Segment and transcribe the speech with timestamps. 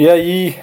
[0.00, 0.54] E aí,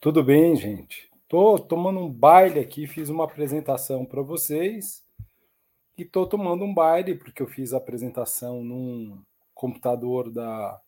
[0.00, 1.10] tudo bem, gente?
[1.26, 5.04] Tô tomando um baile aqui, fiz uma apresentação para vocês
[5.98, 9.20] e tô tomando um baile porque eu fiz a apresentação num
[9.52, 10.80] computador da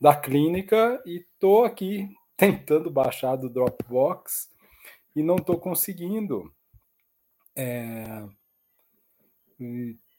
[0.00, 4.48] da clínica e tô aqui tentando baixar do Dropbox
[5.14, 6.50] e não tô conseguindo.
[7.54, 8.26] É...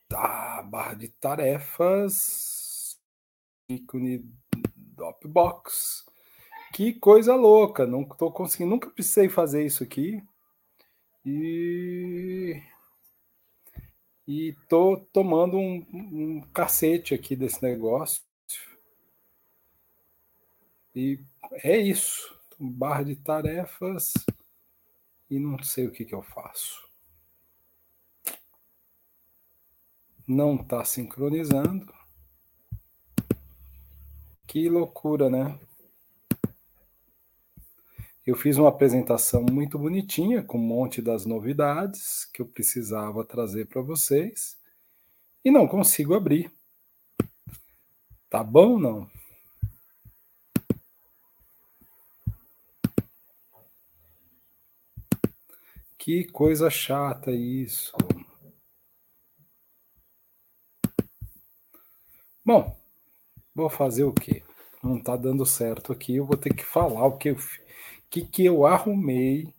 [0.08, 3.00] Tá, barra de tarefas,
[3.68, 4.24] ícone
[4.76, 6.06] Dropbox.
[6.74, 10.24] Que coisa louca, não estou conseguindo, nunca precisei fazer isso aqui.
[11.26, 12.62] E
[14.28, 18.22] e tô tomando um, um cacete aqui desse negócio.
[20.94, 21.24] E
[21.64, 22.36] é isso.
[22.60, 24.14] Barra de tarefas
[25.30, 26.86] e não sei o que, que eu faço.
[30.28, 31.94] Não está sincronizando.
[34.46, 35.58] Que loucura, né?
[38.28, 43.68] Eu fiz uma apresentação muito bonitinha, com um monte das novidades que eu precisava trazer
[43.68, 44.58] para vocês,
[45.46, 46.52] e não consigo abrir.
[48.30, 49.10] Tá bom não?
[55.98, 57.96] Que coisa chata isso.
[62.44, 62.78] Bom,
[63.56, 64.44] vou fazer o quê?
[64.84, 67.67] Não está dando certo aqui, eu vou ter que falar o que eu fiz
[68.10, 69.54] que, que eu arrumei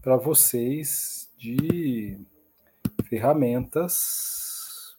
[0.00, 2.18] para vocês de
[3.08, 4.96] ferramentas.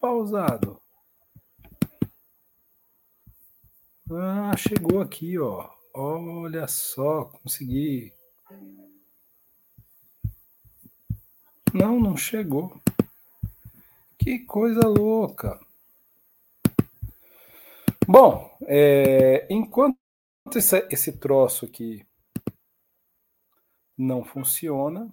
[0.00, 0.80] Pausado.
[4.10, 5.70] Ah, chegou aqui, ó.
[5.94, 8.12] Olha só, consegui.
[11.72, 12.80] Não, não chegou.
[14.18, 15.58] Que coisa louca.
[18.06, 19.96] Bom, é, enquanto
[20.54, 22.06] esse, esse troço aqui
[23.96, 25.12] não funciona,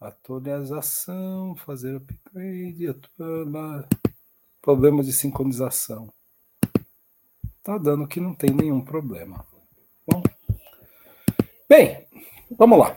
[0.00, 3.88] atualização, fazer upgrade, atualizar,
[4.60, 6.12] problemas de sincronização.
[7.62, 9.46] Tá dando que não tem nenhum problema.
[10.06, 10.22] Bom,
[11.68, 12.06] bem,
[12.58, 12.96] vamos lá.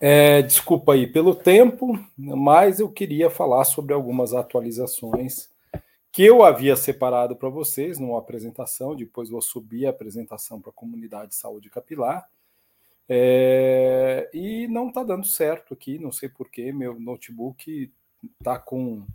[0.00, 5.51] É, desculpa aí pelo tempo, mas eu queria falar sobre algumas atualizações
[6.12, 10.74] que eu havia separado para vocês numa apresentação, depois vou subir a apresentação para a
[10.74, 12.28] comunidade de saúde capilar.
[13.08, 17.90] É, e não está dando certo aqui, não sei porquê, meu notebook
[18.38, 19.06] está com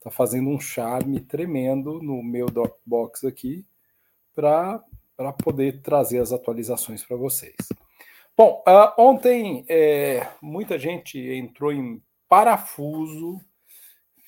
[0.00, 3.66] tá fazendo um charme tremendo no meu Dropbox aqui
[4.32, 4.84] para
[5.42, 7.56] poder trazer as atualizações para vocês.
[8.36, 13.40] Bom, uh, ontem é, muita gente entrou em parafuso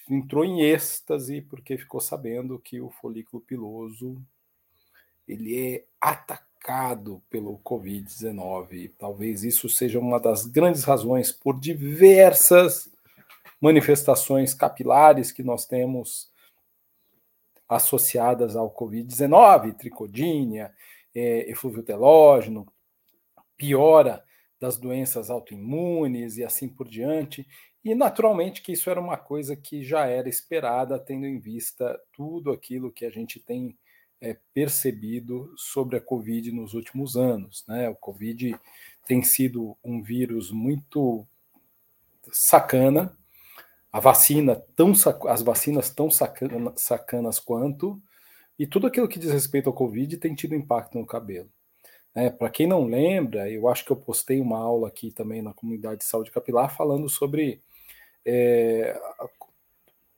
[0.08, 4.20] entrou em êxtase porque ficou sabendo que o folículo piloso
[5.26, 8.92] ele é atacado pelo Covid-19.
[8.98, 12.90] Talvez isso seja uma das grandes razões por diversas
[13.60, 16.30] manifestações capilares que nós temos
[17.68, 20.72] associadas ao Covid-19, tricodínia,
[21.14, 22.66] é, eflúvio telógeno,
[23.56, 24.24] piora
[24.60, 27.46] das doenças autoimunes e assim por diante.
[27.84, 32.50] E naturalmente que isso era uma coisa que já era esperada, tendo em vista tudo
[32.50, 33.76] aquilo que a gente tem
[34.20, 37.64] é, percebido sobre a Covid nos últimos anos.
[37.66, 37.88] Né?
[37.88, 38.58] O Covid
[39.06, 41.26] tem sido um vírus muito
[42.30, 43.16] sacana,
[43.90, 44.92] a vacina tão
[45.28, 48.02] as vacinas tão sacana, sacanas quanto,
[48.58, 51.48] e tudo aquilo que diz respeito ao Covid tem tido impacto no cabelo.
[52.14, 55.54] É, Para quem não lembra, eu acho que eu postei uma aula aqui também na
[55.54, 57.62] comunidade de saúde capilar falando sobre
[58.30, 59.00] é,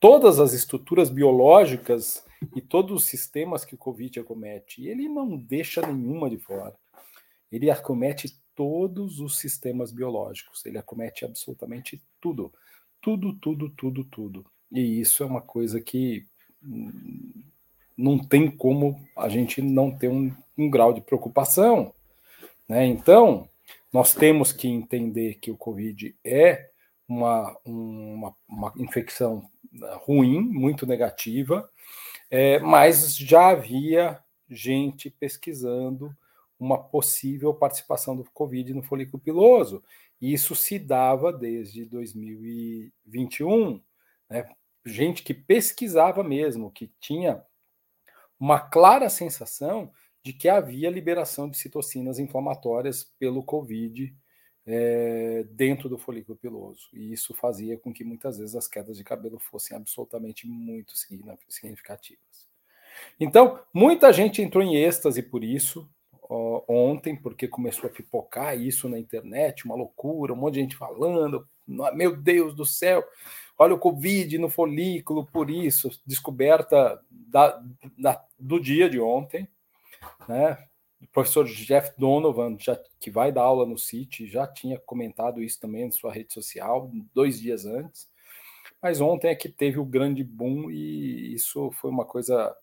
[0.00, 2.24] todas as estruturas biológicas
[2.56, 4.84] e todos os sistemas que o Covid acomete.
[4.88, 6.74] Ele não deixa nenhuma de fora.
[7.52, 10.66] Ele acomete todos os sistemas biológicos.
[10.66, 12.52] Ele acomete absolutamente tudo.
[13.00, 14.44] Tudo, tudo, tudo, tudo.
[14.72, 16.26] E isso é uma coisa que
[16.62, 17.44] hum,
[17.96, 21.94] não tem como a gente não ter um, um grau de preocupação.
[22.68, 22.86] Né?
[22.86, 23.48] Então,
[23.92, 26.69] nós temos que entender que o Covid é
[27.10, 29.50] uma, uma, uma infecção
[30.02, 31.68] ruim, muito negativa,
[32.30, 36.16] é, mas já havia gente pesquisando
[36.58, 39.82] uma possível participação do Covid no folículo piloso.
[40.20, 43.82] E isso se dava desde 2021,
[44.28, 44.48] né?
[44.86, 47.42] gente que pesquisava mesmo, que tinha
[48.38, 49.90] uma clara sensação
[50.22, 54.14] de que havia liberação de citocinas inflamatórias pelo Covid
[54.66, 56.88] é, dentro do folículo piloso.
[56.92, 60.92] E isso fazia com que muitas vezes as quedas de cabelo fossem absolutamente muito
[61.48, 62.48] significativas.
[63.18, 65.88] Então, muita gente entrou em êxtase por isso
[66.28, 70.76] ó, ontem, porque começou a pipocar isso na internet, uma loucura, um monte de gente
[70.76, 73.04] falando, meu Deus do céu,
[73.58, 77.62] olha o Covid no folículo, por isso, descoberta da,
[77.98, 79.48] da, do dia de ontem,
[80.28, 80.56] né?
[81.00, 85.58] O professor Jeff Donovan, já, que vai dar aula no CIT, já tinha comentado isso
[85.58, 88.08] também na sua rede social, dois dias antes.
[88.82, 92.54] Mas ontem é que teve o grande boom e isso foi uma coisa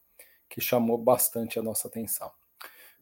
[0.50, 2.31] que chamou bastante a nossa atenção.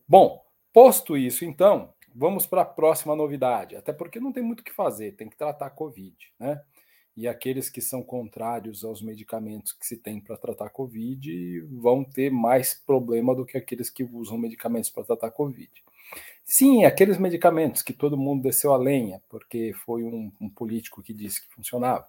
[0.08, 0.44] Bom,
[0.74, 4.74] posto isso, então, vamos para a próxima novidade, até porque não tem muito o que
[4.74, 6.62] fazer, tem que tratar a Covid, né?
[7.16, 12.30] E aqueles que são contrários aos medicamentos que se tem para tratar Covid vão ter
[12.30, 15.72] mais problema do que aqueles que usam medicamentos para tratar Covid.
[16.44, 21.14] Sim, aqueles medicamentos que todo mundo desceu a lenha, porque foi um, um político que
[21.14, 22.08] disse que funcionava,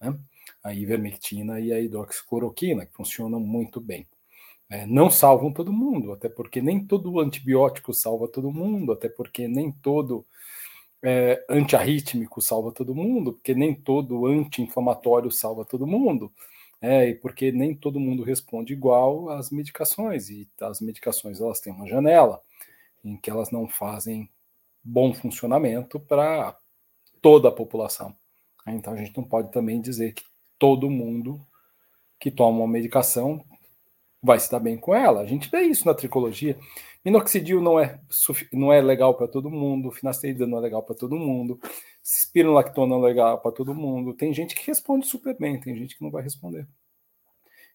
[0.00, 0.18] né?
[0.62, 4.06] a ivermectina e a hidroxicloroquina, que funcionam muito bem.
[4.70, 9.48] É, não salvam todo mundo, até porque nem todo antibiótico salva todo mundo, até porque
[9.48, 10.26] nem todo
[11.02, 16.32] é, antiarrítmico salva todo mundo, porque nem todo anti-inflamatório salva todo mundo,
[16.80, 21.72] é, e porque nem todo mundo responde igual às medicações, e as medicações elas têm
[21.72, 22.40] uma janela
[23.04, 24.28] em que elas não fazem
[24.82, 26.56] bom funcionamento para
[27.20, 28.14] toda a população.
[28.66, 30.24] Então a gente não pode também dizer que
[30.58, 31.40] todo mundo
[32.18, 33.44] que toma uma medicação
[34.22, 35.20] vai se dar bem com ela.
[35.20, 36.58] A gente vê isso na tricologia.
[37.08, 37.98] Minoxidil não é,
[38.52, 41.58] não é legal para todo mundo, finasterida não é legal para todo mundo,
[42.04, 44.12] spironolactona não é legal para todo mundo.
[44.12, 46.68] Tem gente que responde super bem, tem gente que não vai responder.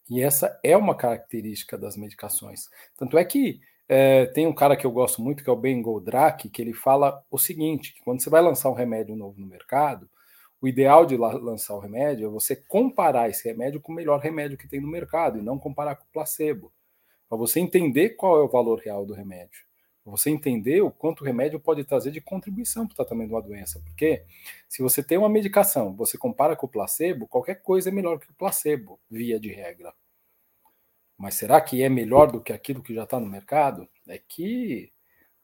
[0.08, 2.70] E essa é uma característica das medicações.
[2.96, 3.60] Tanto é que
[3.90, 6.74] é, tem um cara que eu gosto muito, que é o Ben Goldrake, que ele
[6.74, 10.08] fala o seguinte: quando você vai lançar um remédio novo no mercado,
[10.62, 14.60] o ideal de lançar o remédio é você comparar esse remédio com o melhor remédio
[14.60, 16.72] que tem no mercado e não comparar com o placebo.
[17.34, 19.66] Para você entender qual é o valor real do remédio.
[20.04, 23.34] Para você entender o quanto o remédio pode trazer de contribuição para o tratamento de
[23.34, 23.82] uma doença.
[23.84, 24.24] Porque
[24.70, 28.30] se você tem uma medicação, você compara com o placebo, qualquer coisa é melhor que
[28.30, 29.92] o placebo, via de regra.
[31.18, 33.90] Mas será que é melhor do que aquilo que já está no mercado?
[34.08, 34.94] É que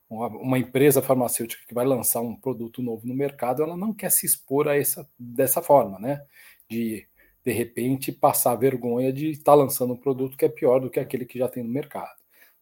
[0.08, 4.28] uma, empresa farmacêutica que vai lançar um produto novo no mercado, ela não quer se
[4.28, 6.24] expor a essa dessa forma, né?
[6.70, 7.08] De
[7.50, 11.00] de repente passar vergonha de estar tá lançando um produto que é pior do que
[11.00, 12.16] aquele que já tem no mercado.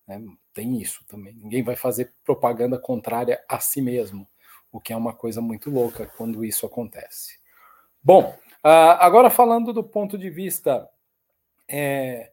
[0.07, 0.23] Né?
[0.53, 1.33] Tem isso também.
[1.33, 4.25] Ninguém vai fazer propaganda contrária a si mesmo,
[4.71, 7.37] o que é uma coisa muito louca quando isso acontece.
[8.01, 10.89] Bom, uh, agora falando do ponto de vista
[11.67, 12.31] é,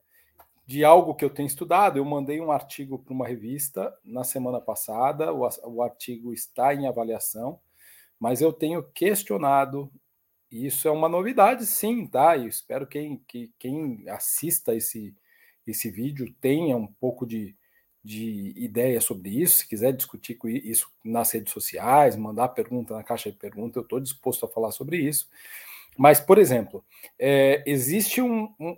[0.65, 1.99] de algo que eu tenho estudado.
[1.99, 6.87] Eu mandei um artigo para uma revista na semana passada, o, o artigo está em
[6.87, 7.59] avaliação,
[8.17, 9.91] mas eu tenho questionado.
[10.55, 12.37] Isso é uma novidade, sim, tá?
[12.37, 15.13] E espero que, que quem assista esse,
[15.67, 17.57] esse vídeo tenha um pouco de,
[18.05, 19.59] de ideia sobre isso.
[19.59, 23.99] Se quiser discutir isso nas redes sociais, mandar pergunta na caixa de pergunta, eu estou
[23.99, 25.29] disposto a falar sobre isso.
[25.99, 26.85] Mas, por exemplo,
[27.19, 28.77] é, existe um, um,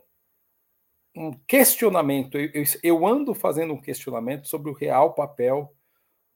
[1.15, 5.77] um questionamento, eu, eu, ando fazendo um questionamento sobre o real papel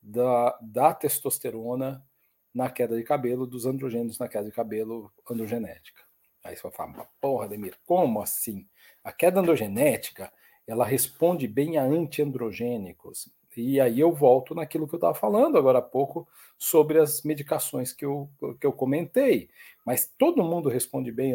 [0.02, 2.04] da, da testosterona
[2.54, 6.02] na queda de cabelo, dos androgênios na queda de cabelo androgenética.
[6.42, 8.66] Aí você vai falar, porra, Demir, como assim?
[9.04, 10.32] A queda androgenética,
[10.66, 13.30] ela responde bem a antiandrogênicos.
[13.56, 16.26] E aí eu volto naquilo que eu estava falando agora há pouco
[16.56, 18.30] sobre as medicações que eu,
[18.60, 19.50] que eu comentei.
[19.84, 21.34] Mas todo mundo responde bem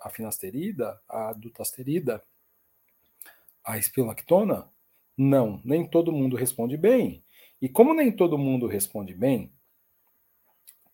[0.00, 2.22] a finasterida, a dutasterida,
[3.64, 4.70] a espilactona?
[5.16, 7.24] Não, nem todo mundo responde bem.
[7.60, 9.52] E como nem todo mundo responde bem,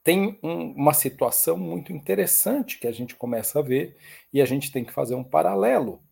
[0.04, 3.96] tem um, uma situação muito interessante que a gente começa a ver
[4.30, 6.02] e a gente tem que fazer um paralelo.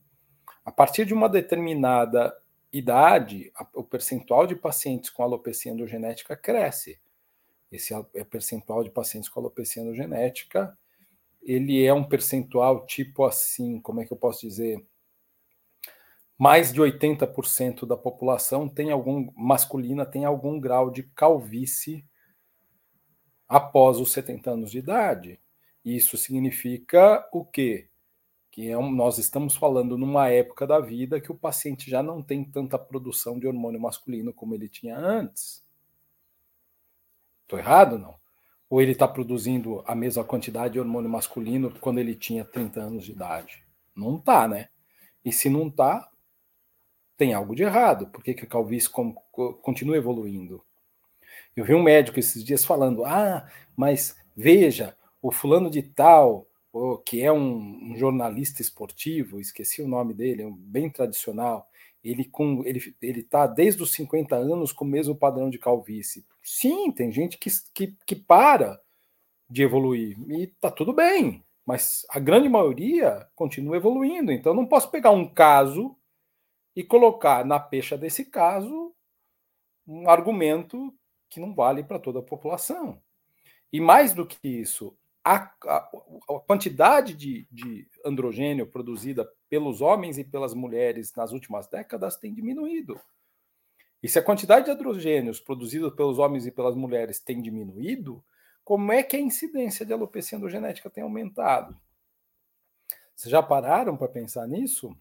[0.65, 2.35] A partir de uma determinada
[2.73, 6.99] idade, a, o percentual de pacientes com alopecia endogenética cresce.
[7.71, 10.77] Esse é percentual de pacientes com alopecia endogenética,
[11.43, 14.83] ele é um percentual tipo assim, como é que eu posso dizer?
[16.43, 22.05] mais de 80% da população tem algum masculina tem algum grau de calvície
[23.53, 25.39] após os 70 anos de idade.
[25.85, 27.87] Isso significa o quê?
[28.51, 32.23] Que é um, nós estamos falando numa época da vida que o paciente já não
[32.23, 35.63] tem tanta produção de hormônio masculino como ele tinha antes.
[37.43, 38.19] Estou errado não?
[38.71, 43.05] Ou ele está produzindo a mesma quantidade de hormônio masculino quando ele tinha 30 anos
[43.05, 43.67] de idade?
[43.95, 44.71] Não está, né?
[45.23, 46.11] E se não está,
[47.19, 48.07] tem algo de errado.
[48.07, 48.89] Por que, que a calvície
[49.61, 50.65] continua evoluindo?
[51.57, 56.47] Eu vi um médico esses dias falando: ah, mas veja, o fulano de tal,
[57.05, 61.69] que é um, um jornalista esportivo, esqueci o nome dele, é um bem tradicional,
[62.03, 66.25] ele com ele ele tá desde os 50 anos com o mesmo padrão de calvície.
[66.43, 68.81] Sim, tem gente que, que, que para
[69.49, 74.33] de evoluir e tá tudo bem, mas a grande maioria continua evoluindo.
[74.33, 75.95] Então não posso pegar um caso
[76.75, 78.95] e colocar na pecha desse caso
[79.87, 80.93] um argumento
[81.33, 83.01] que não vale para toda a população.
[83.73, 85.91] E mais do que isso, a, a,
[86.29, 92.35] a quantidade de, de androgênio produzida pelos homens e pelas mulheres nas últimas décadas tem
[92.35, 93.01] diminuído.
[94.03, 98.23] E se a quantidade de androgênios produzidos pelos homens e pelas mulheres tem diminuído,
[98.63, 101.75] como é que a incidência de alopecia androgenética tem aumentado?
[103.17, 104.95] Vocês já pararam para pensar nisso?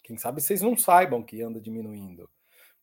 [0.00, 2.30] Quem sabe vocês não saibam que anda diminuindo.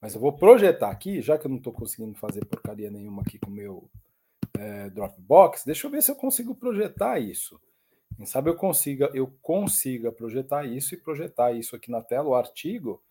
[0.01, 3.37] Mas eu vou projetar aqui, já que eu não estou conseguindo fazer porcaria nenhuma aqui
[3.37, 3.87] com o meu
[4.57, 7.61] é, Dropbox, deixa eu ver se eu consigo projetar isso.
[8.17, 12.35] Quem sabe eu consiga, eu consiga projetar isso e projetar isso aqui na tela, o
[12.35, 13.01] artigo,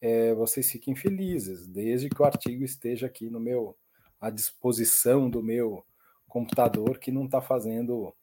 [0.00, 3.76] é, vocês fiquem felizes, desde que o artigo esteja aqui no meu,
[4.20, 5.84] à disposição do meu
[6.28, 8.14] computador que não está fazendo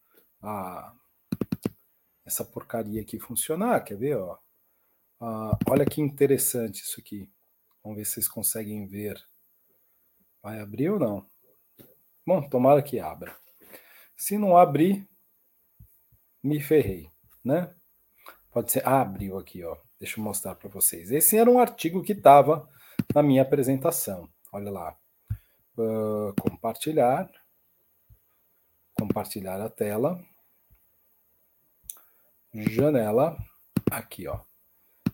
[0.41, 0.93] a,
[2.25, 3.83] essa porcaria aqui funcionar.
[3.83, 4.17] Quer ver?
[4.17, 4.37] Ó?
[5.19, 7.29] Ah, olha que interessante isso aqui.
[7.83, 9.21] Vamos ver se vocês conseguem ver.
[10.41, 11.25] Vai abrir ou não?
[12.25, 13.35] Bom, tomara que abra.
[14.15, 15.07] Se não abrir,
[16.41, 17.09] me ferrei,
[17.43, 17.75] né?
[18.51, 18.87] Pode ser.
[18.87, 19.77] Ah, abriu aqui, ó.
[19.99, 21.11] Deixa eu mostrar para vocês.
[21.11, 22.69] Esse era um artigo que estava
[23.13, 24.29] na minha apresentação.
[24.51, 24.97] Olha lá.
[25.77, 27.29] Uh, compartilhar.
[28.93, 30.23] Compartilhar a tela.
[32.53, 33.37] Janela.
[33.91, 34.39] Aqui, ó.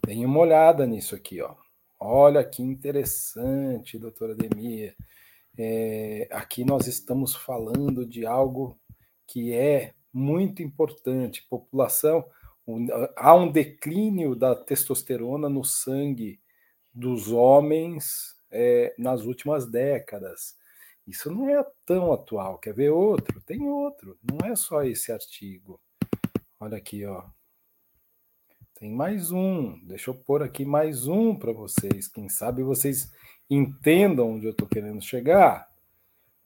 [0.05, 1.55] Deem uma olhada nisso aqui, ó.
[2.00, 4.96] Olha que interessante, doutora Demir.
[5.58, 8.79] É, aqui nós estamos falando de algo
[9.27, 11.46] que é muito importante.
[11.50, 12.25] População,
[12.65, 12.88] um,
[13.18, 16.39] há um declínio da testosterona no sangue
[16.94, 20.58] dos homens é, nas últimas décadas.
[21.06, 22.60] Isso não é tão atual.
[22.60, 23.41] Quer ver outro?
[23.41, 24.18] Tem outro.
[24.24, 25.82] Não é só esse artigo.
[26.60, 27.25] Olha aqui, ó.
[28.79, 29.77] Tem mais um.
[29.86, 32.07] Deixa eu pôr aqui mais um para vocês.
[32.07, 33.12] Quem sabe vocês
[33.50, 35.69] entendam onde eu estou querendo chegar,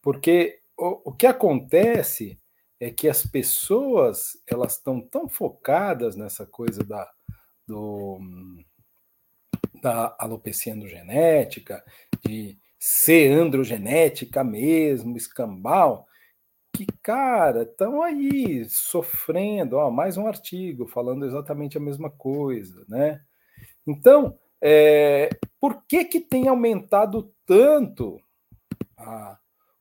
[0.01, 2.39] porque o, o que acontece
[2.79, 7.07] é que as pessoas elas estão tão focadas nessa coisa da,
[7.67, 8.19] do,
[9.79, 11.85] da alopecia androgenética,
[12.25, 16.07] de ser androgenética mesmo, escambau,
[16.73, 23.21] que, cara, estão aí sofrendo, ó, mais um artigo falando exatamente a mesma coisa, né?
[23.85, 28.19] Então, é, por que, que tem aumentado tanto
[28.97, 29.37] a,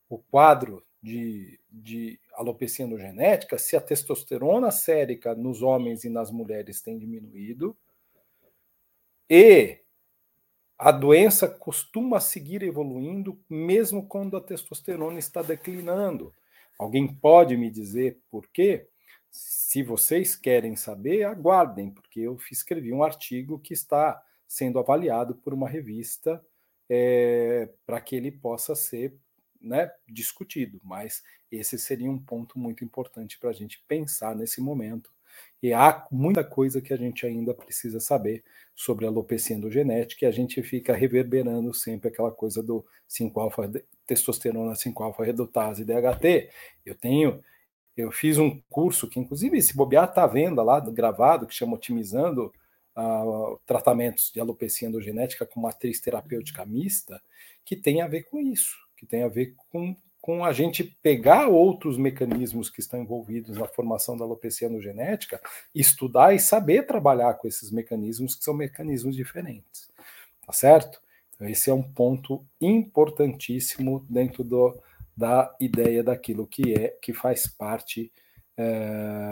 [0.09, 6.83] o quadro de, de alopecia androgenética se a testosterona sérica nos homens e nas mulheres
[6.83, 7.77] tem diminuído
[9.31, 9.79] e
[10.79, 16.35] a doença costuma seguir evoluindo mesmo quando a testosterona está declinando.
[16.79, 18.89] Alguém pode me dizer por quê?
[19.31, 25.55] Se vocês querem saber, aguardem, porque eu escrevi um artigo que está sendo avaliado por
[25.55, 26.45] uma revista
[26.89, 29.17] é, para que ele possa ser
[29.61, 30.79] né, discutido.
[30.83, 35.11] Mas esse seria um ponto muito importante para a gente pensar nesse momento.
[35.63, 38.43] E há muita coisa que a gente ainda precisa saber
[38.75, 43.71] sobre a alopecia endogenética e a gente fica reverberando sempre aquela coisa do 5-alfa
[44.07, 46.51] testosterona 5-alfa redutase DHT.
[46.85, 47.43] Eu tenho
[47.97, 51.75] eu fiz um curso que inclusive esse bobear está à venda lá gravado que chama
[51.75, 52.53] otimizando
[52.97, 57.23] uh, tratamentos de alopecia endogenética com matriz terapêutica mista,
[57.65, 61.49] que tem a ver com isso, que tem a ver com, com a gente pegar
[61.49, 65.41] outros mecanismos que estão envolvidos na formação da alopecia endogenética,
[65.75, 69.91] estudar e saber trabalhar com esses mecanismos, que são mecanismos diferentes.
[70.47, 71.03] Tá certo?
[71.35, 74.81] Então, esse é um ponto importantíssimo dentro do,
[75.17, 78.13] da ideia daquilo que é que faz parte
[78.57, 79.29] é,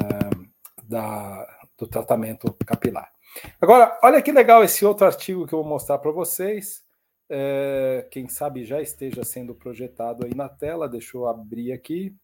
[0.82, 1.46] da,
[1.78, 3.12] do tratamento capilar.
[3.60, 6.82] Agora, olha que legal esse outro artigo que eu vou mostrar para vocês.
[7.30, 10.88] É, quem sabe já esteja sendo projetado aí na tela.
[10.88, 12.14] Deixa eu abrir aqui.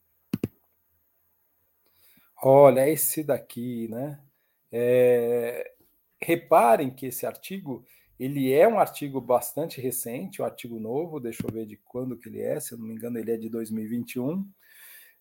[2.43, 4.21] Olha, esse daqui, né?
[4.71, 5.73] É,
[6.21, 7.85] reparem que esse artigo
[8.19, 11.21] ele é um artigo bastante recente, um artigo novo.
[11.21, 12.59] Deixa eu ver de quando que ele é.
[12.59, 14.49] Se eu não me engano, ele é de 2021.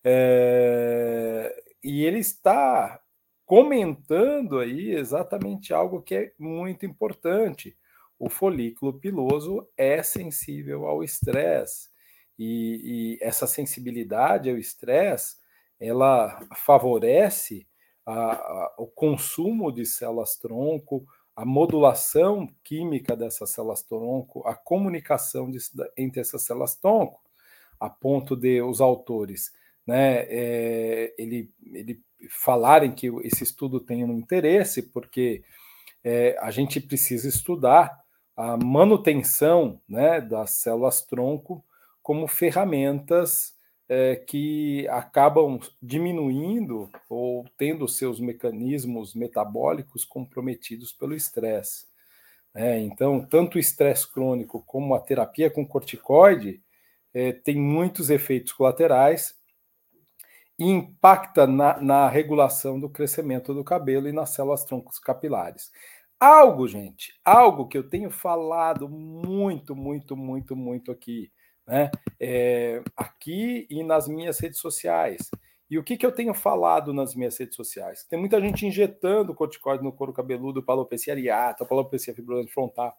[0.02, 3.00] É, e ele está
[3.44, 7.76] comentando aí exatamente algo que é muito importante.
[8.18, 11.88] O folículo piloso é sensível ao estresse.
[12.38, 15.36] E, essa sensibilidade ao estresse
[15.80, 17.66] ela favorece
[18.04, 25.50] a, a, o consumo de células tronco, a modulação química dessas células tronco, a comunicação
[25.50, 25.58] de,
[25.96, 27.20] entre essas células tronco,
[27.78, 29.52] a ponto de os autores
[29.86, 35.44] né, é, ele, ele falarem que esse estudo tem um interesse, porque
[36.02, 38.04] é, a gente precisa estudar
[38.36, 41.64] a manutenção né, das células tronco
[42.02, 43.54] como ferramentas
[43.88, 51.86] é, que acabam diminuindo ou tendo seus mecanismos metabólicos comprometidos pelo estresse.
[52.54, 56.62] É, então, tanto o estresse crônico como a terapia com corticoide
[57.12, 59.34] é, tem muitos efeitos colaterais
[60.58, 65.70] e impacta na, na regulação do crescimento do cabelo e nas células troncos capilares.
[66.18, 71.30] Algo, gente, algo que eu tenho falado muito, muito, muito, muito aqui,
[71.66, 71.90] né?
[72.18, 75.30] É, aqui e nas minhas redes sociais.
[75.68, 78.04] E o que, que eu tenho falado nas minhas redes sociais?
[78.04, 82.96] Tem muita gente injetando corticoide no couro cabeludo para alopecia areata, para fibrosante frontal,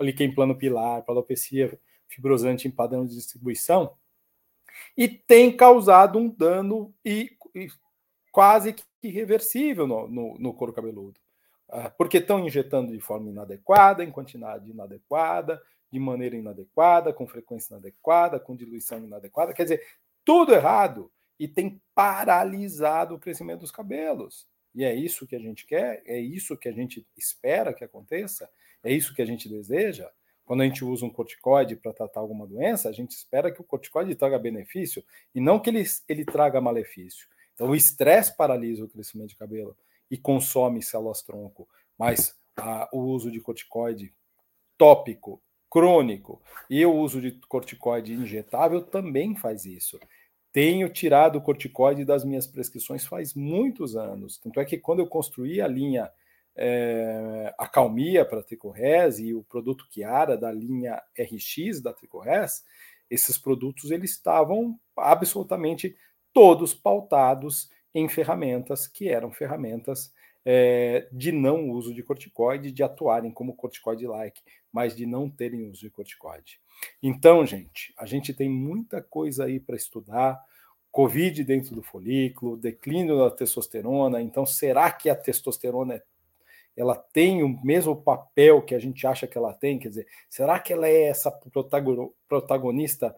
[0.00, 1.22] líquen plano pilar, para
[2.08, 3.94] fibrosante em padrão de distribuição,
[4.96, 7.68] e tem causado um dano e, e
[8.32, 11.20] quase que irreversível no, no, no couro cabeludo.
[11.78, 15.60] Ah, porque estão injetando de forma inadequada, em quantidade inadequada,
[15.92, 19.86] de maneira inadequada, com frequência inadequada, com diluição inadequada, quer dizer,
[20.24, 24.48] tudo errado e tem paralisado o crescimento dos cabelos.
[24.74, 28.48] E é isso que a gente quer, é isso que a gente espera que aconteça,
[28.82, 30.10] é isso que a gente deseja.
[30.46, 33.64] Quando a gente usa um corticoide para tratar alguma doença, a gente espera que o
[33.64, 35.04] corticoide traga benefício
[35.34, 37.28] e não que ele, ele traga malefício.
[37.52, 39.76] Então, o estresse paralisa o crescimento de cabelo
[40.10, 44.14] e consome células tronco, mas a, o uso de corticoide
[44.78, 49.98] tópico, crônico e o uso de corticoide injetável também faz isso.
[50.52, 54.38] Tenho tirado o corticoide das minhas prescrições faz muitos anos.
[54.38, 56.10] Tanto é que quando eu construí a linha
[56.56, 57.54] é,
[58.24, 62.64] para a Tricorres e o produto Chiara da linha RX da Tricorres,
[63.10, 65.94] esses produtos eles estavam absolutamente
[66.32, 70.12] todos pautados em ferramentas que eram ferramentas
[70.44, 75.80] é, de não uso de corticoide, de atuarem como corticoide-like, mas de não terem uso
[75.80, 76.60] de corticoide.
[77.02, 80.38] Então, gente, a gente tem muita coisa aí para estudar.
[80.92, 84.20] Covid dentro do folículo, declínio da testosterona.
[84.20, 86.02] Então, será que a testosterona é
[86.76, 89.78] ela tem o mesmo papel que a gente acha que ela tem?
[89.78, 91.30] Quer dizer, será que ela é essa
[92.28, 93.16] protagonista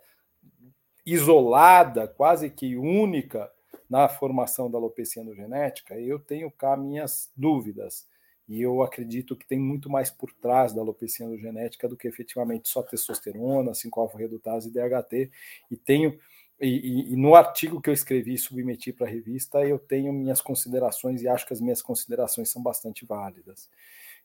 [1.05, 3.51] isolada, quase que única
[3.89, 5.99] na formação da alopecia genética?
[5.99, 8.07] Eu tenho cá minhas dúvidas.
[8.49, 12.69] E eu acredito que tem muito mais por trás da alopecia genética do que efetivamente
[12.69, 15.31] só testosterona, 5-alfa-redutase e DHT.
[15.71, 16.19] E tenho
[16.61, 20.13] e, e, e, no artigo que eu escrevi e submeti para a revista, eu tenho
[20.13, 23.71] minhas considerações e acho que as minhas considerações são bastante válidas.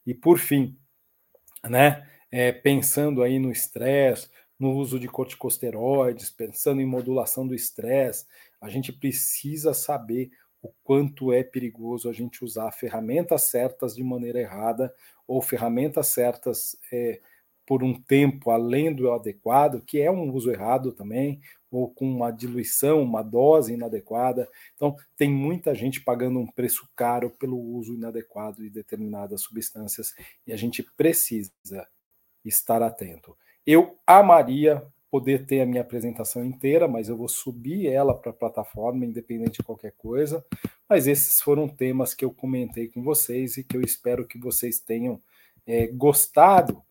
[0.05, 0.75] E por fim,
[1.63, 4.29] né, é, pensando aí no estresse,
[4.63, 8.25] no uso de corticosteroides, pensando em modulação do estresse,
[8.61, 14.39] a gente precisa saber o quanto é perigoso a gente usar ferramentas certas de maneira
[14.39, 14.95] errada
[15.27, 17.19] ou ferramentas certas é,
[17.65, 22.31] por um tempo além do adequado, que é um uso errado também, ou com uma
[22.31, 24.47] diluição, uma dose inadequada.
[24.75, 30.13] Então, tem muita gente pagando um preço caro pelo uso inadequado de determinadas substâncias
[30.47, 31.51] e a gente precisa
[32.45, 33.35] estar atento.
[33.65, 38.35] Eu amaria poder ter a minha apresentação inteira, mas eu vou subir ela para a
[38.35, 40.43] plataforma, independente de qualquer coisa.
[40.89, 44.79] Mas esses foram temas que eu comentei com vocês e que eu espero que vocês
[44.79, 45.21] tenham
[45.67, 46.81] é, gostado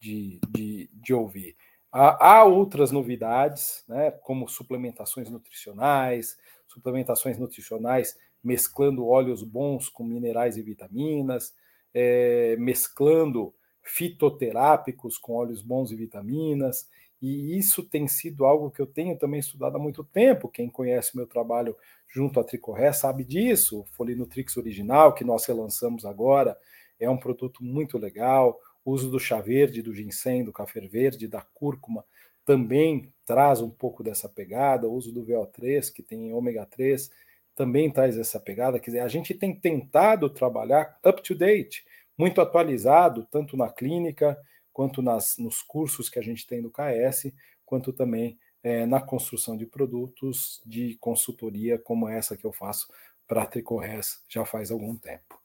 [0.00, 1.56] de, de, de ouvir.
[1.90, 10.56] Há, há outras novidades, né, como suplementações nutricionais, suplementações nutricionais mesclando óleos bons com minerais
[10.56, 11.54] e vitaminas,
[11.94, 16.88] é, mesclando fitoterápicos com óleos bons e vitaminas,
[17.20, 20.48] e isso tem sido algo que eu tenho também estudado há muito tempo.
[20.48, 21.76] Quem conhece meu trabalho
[22.08, 23.80] junto à Tricorré sabe disso.
[23.80, 26.58] O Folinutrix original, que nós relançamos agora,
[26.98, 28.58] é um produto muito legal.
[28.84, 32.04] O uso do chá verde, do ginseng, do café verde, da cúrcuma
[32.44, 34.88] também traz um pouco dessa pegada.
[34.88, 37.08] O uso do VO3, que tem ômega 3,
[37.54, 38.80] também traz essa pegada.
[38.80, 41.84] Quer dizer, a gente tem tentado trabalhar up to date,
[42.22, 44.38] muito atualizado, tanto na clínica,
[44.72, 47.32] quanto nas, nos cursos que a gente tem do KS,
[47.66, 52.86] quanto também é, na construção de produtos de consultoria como essa que eu faço
[53.26, 55.36] para a Tricorres já faz algum tempo.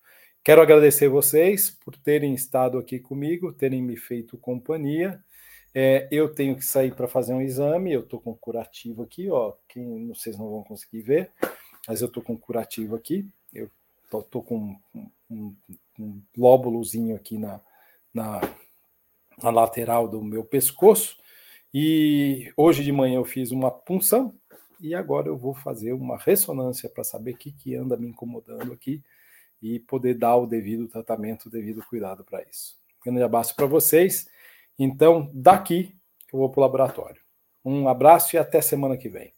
[0.44, 5.20] Quero agradecer vocês por terem estado aqui comigo, terem me feito companhia.
[5.74, 9.54] É, eu tenho que sair para fazer um exame, eu estou com curativo aqui, ó.
[9.68, 11.32] Quem vocês não vão conseguir ver,
[11.88, 13.28] mas eu estou com curativo aqui.
[13.52, 13.68] Eu
[14.06, 15.56] estou com um, um,
[15.98, 17.60] um, lóbulozinho aqui na,
[18.14, 18.42] na,
[19.42, 21.18] na lateral do meu pescoço.
[21.74, 24.34] E hoje de manhã eu fiz uma punção
[24.80, 28.72] e agora eu vou fazer uma ressonância para saber o que, que anda me incomodando
[28.72, 29.04] aqui
[29.62, 32.78] e poder dar o devido tratamento, o devido cuidado para isso.
[33.04, 34.30] Grande abraço para vocês.
[34.78, 35.96] Então, daqui
[36.32, 37.22] eu vou para o laboratório.
[37.64, 39.37] Um abraço e até semana que vem.